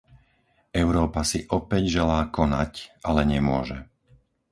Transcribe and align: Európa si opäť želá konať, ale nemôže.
Európa 0.83 1.21
si 1.31 1.39
opäť 1.57 1.83
želá 2.01 2.19
konať, 2.37 2.73
ale 3.07 3.21
nemôže. 3.33 3.77